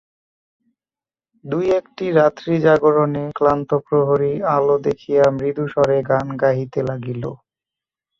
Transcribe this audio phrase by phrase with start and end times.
[1.45, 7.23] দুই একটি রাত্রি জাগরণে ক্লান্ত প্রহরী আলো দেখিয়া মৃদুস্বরে গান গাহিতে লাগিল।